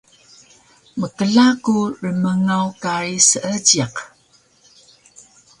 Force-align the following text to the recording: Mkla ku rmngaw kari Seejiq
Mkla 0.99 1.45
ku 1.63 1.75
rmngaw 2.01 2.67
kari 2.81 3.15
Seejiq 3.29 3.95